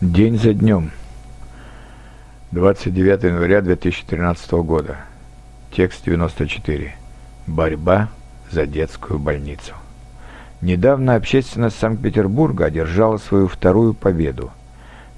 [0.00, 0.92] День за днем.
[2.52, 4.96] 29 января 2013 года.
[5.76, 6.94] Текст 94.
[7.46, 8.08] Борьба
[8.50, 9.74] за детскую больницу.
[10.62, 14.50] Недавно общественность Санкт-Петербурга одержала свою вторую победу.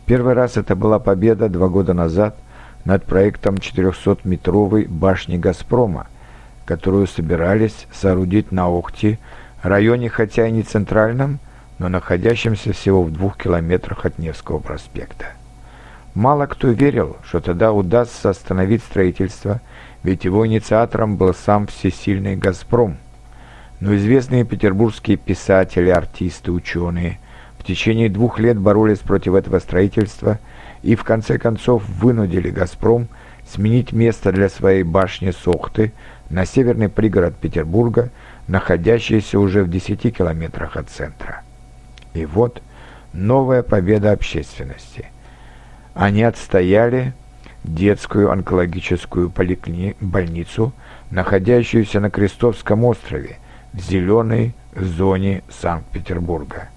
[0.05, 2.37] Первый раз это была победа два года назад
[2.85, 6.09] над проектом 400-метровой башни «Газпрома»,
[6.65, 9.21] которую собирались соорудить на Охте,
[9.63, 11.39] районе хотя и не центральном,
[11.79, 15.27] но находящемся всего в двух километрах от Невского проспекта.
[16.15, 19.61] Мало кто верил, что тогда удастся остановить строительство,
[20.03, 22.99] ведь его инициатором был сам всесильный «Газпром».
[23.81, 27.19] Но известные петербургские писатели, артисты, ученые
[27.59, 30.39] в течение двух лет боролись против этого строительства
[30.83, 33.09] и в конце концов вынудили «Газпром»
[33.49, 35.93] сменить место для своей башни Сохты
[36.29, 38.11] на северный пригород Петербурга,
[38.49, 41.43] находящийся уже в 10 километрах от центра.
[42.15, 42.63] И вот
[43.13, 45.07] новая победа общественности.
[45.95, 47.13] Они отстояли
[47.65, 49.97] детскую онкологическую поликли...
[50.01, 50.73] больницу,
[51.11, 53.37] находящуюся на Крестовском острове,
[53.73, 56.69] в зеленой зоне Санкт-Петербурга.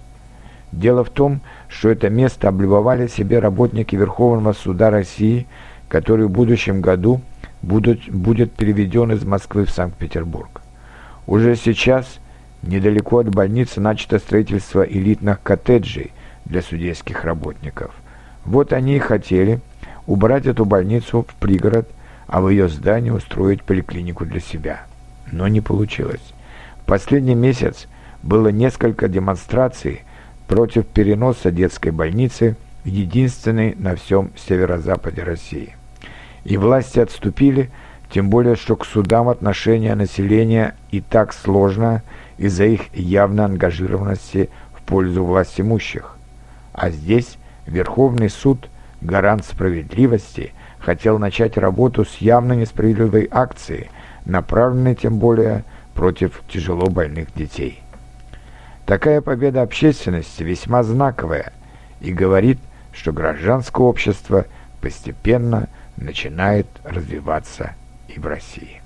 [0.71, 5.47] Дело в том, что это место облюбовали себе работники Верховного суда России,
[5.87, 7.21] который в будущем году
[7.61, 10.61] будут, будет переведен из Москвы в Санкт-Петербург.
[11.27, 12.19] Уже сейчас
[12.65, 16.11] Недалеко от больницы начато строительство элитных коттеджей
[16.45, 17.93] для судейских работников.
[18.43, 19.59] Вот они и хотели
[20.07, 21.87] убрать эту больницу в пригород,
[22.25, 24.85] а в ее здании устроить поликлинику для себя.
[25.31, 26.33] Но не получилось.
[26.81, 27.85] В последний месяц
[28.23, 30.01] было несколько демонстраций
[30.47, 35.75] против переноса детской больницы в единственной на всем северо-западе России.
[36.43, 37.69] И власти отступили,
[38.09, 42.03] тем более, что к судам отношение населения и так сложно–
[42.37, 46.17] из-за их явной ангажированности в пользу власть имущих.
[46.73, 48.69] А здесь Верховный суд,
[49.01, 53.89] гарант справедливости, хотел начать работу с явно несправедливой акцией,
[54.25, 55.63] направленной тем более
[55.95, 57.81] против тяжело больных детей.
[58.85, 61.53] Такая победа общественности весьма знаковая
[62.01, 62.59] и говорит,
[62.91, 64.45] что гражданское общество
[64.79, 67.73] постепенно начинает развиваться
[68.15, 68.84] и в России.